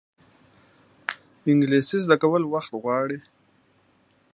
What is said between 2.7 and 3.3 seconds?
غواړي